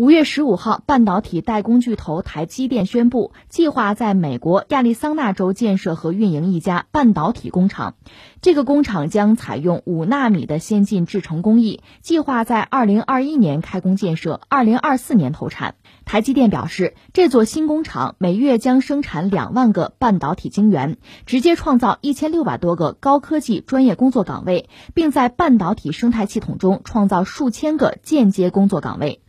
[0.00, 7.96] 五月十五号，半导体代工巨头台积电宣布，计划在美国亚利桑那州建设和运营一家半导体工厂。
[8.40, 15.74] 这个工厂将采用五纳米的先进制程工艺，计划在二零二一年开工建设，二零二四年投产。
[16.06, 20.96] 台积电表示，这座新工厂每月将生产两万个半导体晶圆，
[21.26, 29.20] 直接创造一千六百多个高科技专业工作岗位，并在半导体生态系统中创造数千个间接工作岗位。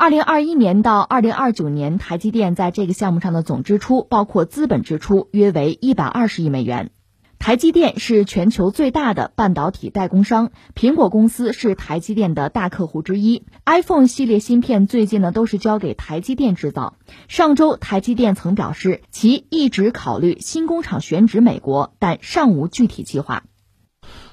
[0.00, 6.92] 二零二一年到二零二九年，台积电在这个项目上的总支出，包括资本支出，约为一百二十亿美元。
[7.40, 13.42] 台积电是全球最大的半导体代工商，苹果公司是台积电的大客户之一。
[13.66, 16.94] iPhone 系列芯片最近呢都是交给台积电制造。
[17.26, 23.42] 上周，台积电曾表示，其一直考虑新工厂选址美国，但尚无具体计划。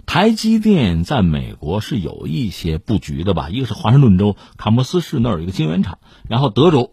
[0.06, 3.50] 台积电在美国是有一些布局的吧？
[3.50, 5.98] 一个是华盛顿州卡莫斯市那儿有一个晶圆厂，
[6.30, 6.92] 然后德州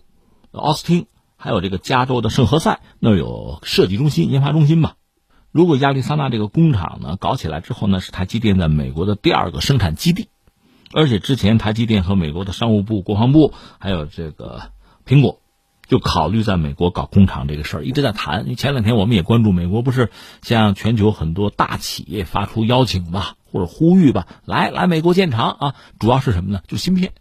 [0.50, 4.94] 奥斯汀，还有这个加州的圣何塞那儿有设计中心、研发中心吧。
[5.50, 10.28] 如果亚利桑那这个工厂呢搞起来之后呢，是台积电在美国的第二个生产基地，
[10.94, 14.70] 而且之前台积电和美国的商务部、国防部还有这个
[15.06, 15.41] 苹果。
[15.92, 18.56] 就考虑在美国搞工厂这个事儿，一直在谈。
[18.56, 20.08] 前两天我们也关注，美国不是
[20.40, 25.74] 向全球很多大企业发出邀请吧，或者呼吁吧，来来美国建厂啊？
[25.98, 26.62] 主要是什么呢？
[26.66, 27.12] 就芯片。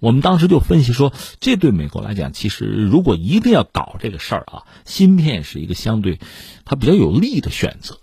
[0.00, 6.18] 我们当时就分析说，这对美国来讲，其实如果一定要搞这个事儿啊，芯片是一个相对
[6.64, 7.98] 它比较有利的选择。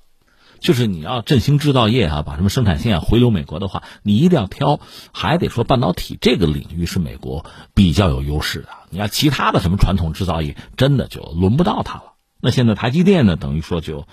[0.60, 4.80] 就是你要振兴制造业啊，把什么生产线回流美国的话，你一定要挑，
[5.12, 8.70] 还得说半导体这个领域是美国比较有优势的。
[8.96, 12.14] 你要其他的什么传统制造业，真的就轮不到它了。
[12.40, 14.08] 那现在台积电呢，等于说就，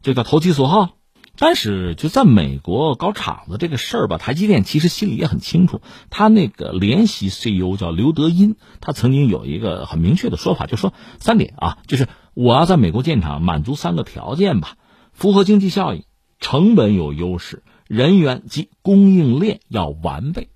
[0.00, 0.90] 就叫投其所好。
[1.36, 5.80] 但是就在美国搞厂子这个事儿吧，台积电其实心里也很清楚。
[6.08, 14.76] 他那个联席 CEO 叫刘德音，他曾经有一个很明确的说法，就说三点啊，就是我要在美国建厂，满足三个条件吧。
[15.12, 16.04] 符合经济效益，
[16.38, 20.50] 成本有优势，人员及供应链要完备，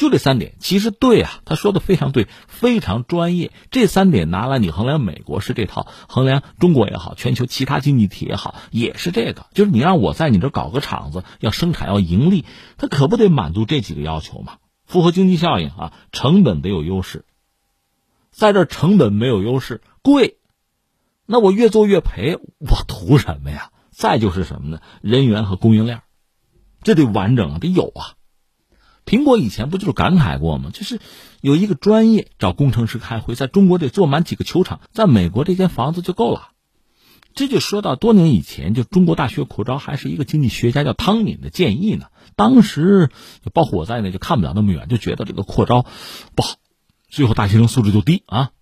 [0.00, 3.52] 就这三点，其实对啊，他说的非常对，非常专业。
[3.70, 9.44] 这三点拿来你衡量美国是这套，衡量中国也好，全球其他经济体也好，也是这个。
[9.52, 12.46] 就是你让我在你这搞个厂子，要生产要盈利，
[12.78, 14.54] 他可不得满足这几个要求嘛？
[14.86, 17.26] 符合经济效应啊，成本得有优势，
[18.30, 20.38] 在这成本没有优势，贵，
[21.26, 23.70] 那我越做越赔，我图什么呀？
[23.90, 24.80] 再就是什么呢？
[25.02, 26.00] 人员和供应链，
[26.82, 28.16] 这得完整啊，得有啊。
[29.10, 30.70] 苹果以前不就是感慨过吗？
[30.72, 31.00] 就是
[31.40, 36.50] 有一个专业找工程师开会，在中国得做满几个球场，在美国这间房子就够了。
[37.34, 42.06] 这就说到多年以前，就中国大学扩招还是一个经济学家叫汤敏的建议呢。
[42.36, 43.10] 当时
[43.44, 45.84] 就包括我在内，就看不了那么远，就觉得这个扩招
[46.36, 46.54] 不好，
[47.08, 48.52] 最后大学生素质就低啊，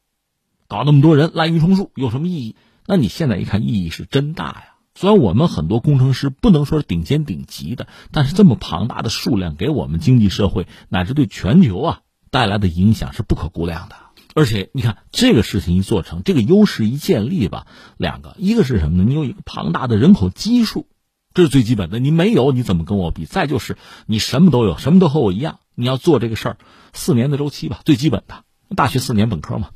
[0.66, 2.56] 搞那么多人滥竽充数有什么意义？
[2.86, 4.77] 那你现在一看，意义是真大呀。
[5.00, 12.00] 虽然我们很多工程师不能说是顶尖顶级的，但是这么庞大的数量给我们经济社会乃至对全球啊
[12.32, 13.94] 带来的影响是不可估量的。
[14.34, 19.04] 而且你看这个事情一做成，这个优势一建立吧，两个，一个是什么呢？
[19.06, 20.88] 你有一个庞大的人口基数，
[21.32, 22.00] 这是最基本的。
[22.00, 23.24] 你没有，你怎么跟我比？
[23.24, 23.76] 再就是
[24.06, 26.56] 你什么都有，什么都和我一样，你要做这个事儿，
[26.92, 28.42] 四年的周期吧，最基本的，
[28.74, 29.68] 大学四年本科嘛。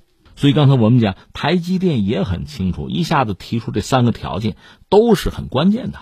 [0.43, 4.57] 所以刚才我们讲，台积电也很清楚，一下子提出这三个条件
[4.89, 6.01] 都是很关键的。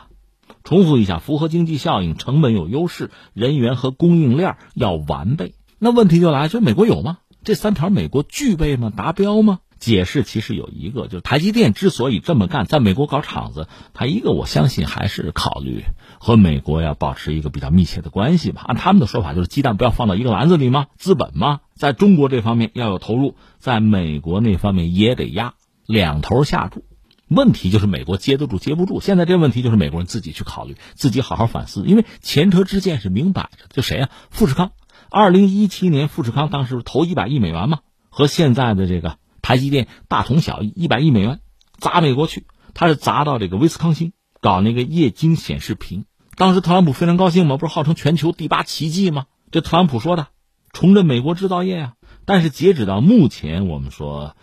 [0.64, 5.52] 重复一下：符合经济效应，成本有优势，人员和供应链要完备。
[5.78, 7.18] 那问题就来，就美国有吗？
[7.44, 8.90] 这三条美国具备吗？
[8.96, 9.58] 达标吗？
[9.80, 15.82] 解释其实有一个，就是台积电之所以这么干，在美国搞厂子，它一个我相信还是考虑
[16.20, 18.62] 和美国要保持一个比较密切的关系吧。
[18.66, 20.86] 按他们的说法，就是鸡蛋不要放到一个篮子里吗？
[20.98, 21.60] 资本吗？
[21.74, 25.54] 在中国这方面要有投入，在美国那方面也得压，
[25.86, 26.84] 两头下注。
[27.28, 29.00] 问题就是美国接得住接不住。
[29.00, 33.70] 现在这问题就是美国人自己去考虑，自己好好反思，因为前车之鉴是明摆着的。
[33.72, 34.10] 就谁啊？
[34.30, 34.72] 富士康，
[35.10, 37.78] 二零一七年富士康当时投一百亿美元嘛，
[38.10, 39.16] 和现在的这个。
[39.42, 41.40] 台积电大同小异，一百亿美元
[41.78, 46.04] 砸美国去，他是砸到这个威斯康星搞那个液晶显示屏。
[46.36, 49.26] 当时特朗普非常高兴嘛，不是号称全球第八奇迹吗？
[49.50, 50.28] 这特朗普说的，
[50.72, 51.92] 重振美国制造业啊。
[52.24, 54.36] 但是截止到目前，我们说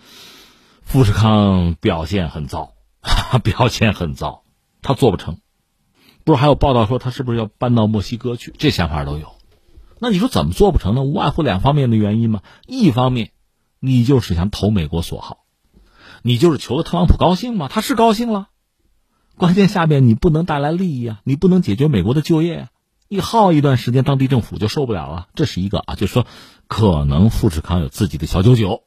[0.83, 2.73] 富士康表现很糟，
[3.43, 4.43] 表现很糟，
[4.81, 5.39] 他做不成。
[6.23, 8.53] 不是还有报道说他是不是要搬到墨西哥去？
[8.57, 9.35] 这想法都有。
[9.99, 11.01] 那你说怎么做不成呢？
[11.01, 12.41] 无外乎两方面的原因嘛。
[12.67, 13.31] 一方面。
[13.79, 15.45] 你就是想投美国所好，
[16.23, 17.67] 你就是求特朗普高兴吗？
[17.71, 18.49] 他是高兴了，
[19.35, 22.69] 关键下面你不能带来利益啊，你不能解决美国的就业啊，
[23.07, 25.27] 一耗一段时间，当地政府就受不了了。
[25.35, 26.25] 这是一个啊，就是说
[26.67, 28.83] 可能富士康有自己的小九九，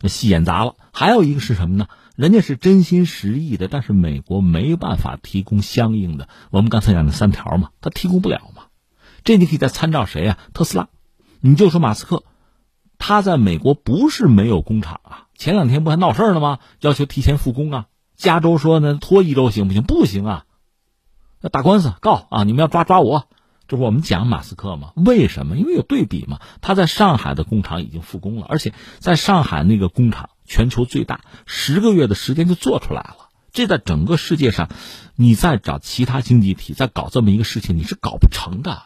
[0.00, 0.74] 那戏演砸了。
[0.92, 1.86] 还有一个是什么呢？
[2.16, 8.64] 人家是真心实意的，但是美国没办法提供相应的，我们刚才讲的三条嘛，他提供不了嘛。
[9.24, 10.36] 这你可以再参照谁呀？
[10.52, 10.88] 特斯拉，
[11.40, 12.24] 你就说马斯克，
[13.04, 15.26] 他在美国不是没有工厂啊。
[15.34, 16.60] 前两天不还闹事儿了吗？
[16.78, 17.86] 要求提前复工啊。
[18.14, 19.82] 加州说呢，拖一周行不行？
[19.82, 20.44] 不行啊，
[21.40, 22.44] 要打官司告啊！
[22.44, 23.26] 你们要抓抓我。
[23.66, 24.92] 这不我们讲马斯克吗？
[24.94, 25.56] 为什么？
[25.56, 26.38] 因为有对比嘛。
[26.60, 33.30] 他在上海的工厂已经复工了，而且在上海那个工厂全球最大，十个月的时间就做出来了。
[33.52, 34.68] 这在整个世界上，
[35.16, 38.80] 你再找其他经济体再搞这么一个事情，你是搞不成的。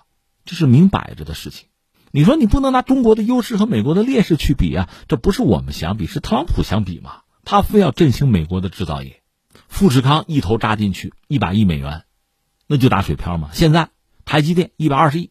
[0.46, 1.68] 这是明摆着的事情。
[2.16, 4.88] 你说你不能拿中国的优势和美国的劣势去比啊？
[5.06, 7.18] 这不是我们相比，是特朗普相比嘛？
[7.44, 9.20] 他非要振兴美国的制造业，
[9.68, 12.04] 富士康一头扎进去一百亿美元，
[12.66, 13.50] 那就打水漂嘛。
[13.52, 13.90] 现在。
[14.24, 15.30] 台积电一百二十亿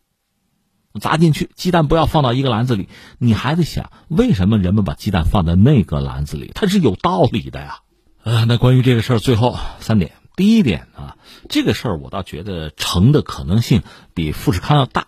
[1.01, 2.87] 砸进去，鸡蛋不要放到一个篮子里。
[3.17, 6.51] 你还得想，为什么人们把鸡蛋放在那个篮子里？
[6.55, 7.79] 它是有道理的呀。
[8.23, 10.13] 呃，那关于这个事儿，最后三点。
[10.37, 11.17] 第一点啊，
[11.49, 13.83] 这个事儿我倒觉得成的可能性
[14.13, 15.07] 比富士康要大。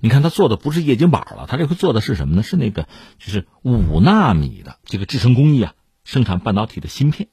[0.00, 2.42] 你看他做的不是液晶板了，他这回做的是什么呢？
[2.42, 2.88] 是那个
[3.18, 7.28] 就是五纳米的这个制程工艺啊，生产半导体的芯片。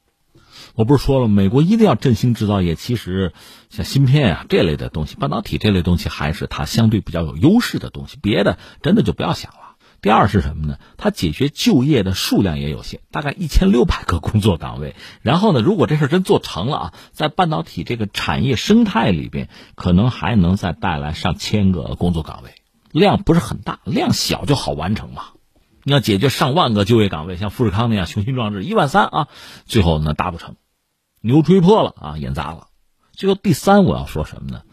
[0.75, 2.73] 我不是说了，美国一定要振兴制造业。
[2.75, 3.33] 其实，
[3.69, 8.17] 像芯片啊这类的东西，半导体这类东西，还是它相对比较有优势的东西。
[8.21, 9.62] 别的真的就不要想了。
[10.03, 10.79] 第二是什么呢？
[10.97, 14.97] 它解决就业的数量也有限，大概一千六百个工作岗位。
[15.21, 22.53] 然后呢，如果这事真做成了啊，在半导体这个产业生态里边，可能还能再带来上千个工作岗位。
[22.91, 25.27] 量不是很大，量小就好完成嘛。
[25.83, 29.27] 你要解决上万个就业岗位，像富士康那样雄心壮志，一万三啊，
[29.65, 30.57] 最后呢达不成。
[31.21, 32.67] 牛吹破了啊，演砸了。
[33.13, 34.63] 最后第三，我要说什么呢？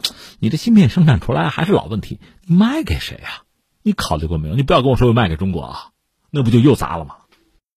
[0.40, 2.18] 你的芯片生产出来还是老问题，
[2.48, 3.46] 卖给谁啊？
[3.82, 4.54] 你考虑过没有？
[4.54, 5.90] 你不要跟我说卖给中国啊，
[6.30, 7.16] 那不就又砸了吗？